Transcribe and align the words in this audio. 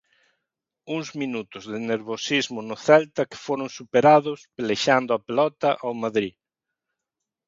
Uns 0.95 1.07
minutos 1.21 1.63
de 1.71 1.77
nerviosismo 1.89 2.59
no 2.69 2.77
Celta 2.87 3.23
que 3.29 3.41
foron 3.45 3.69
superados 3.77 4.37
pelexando 4.57 5.11
a 5.13 5.23
pelota 5.27 5.69
ao 5.83 5.93
Madrid. 6.03 6.33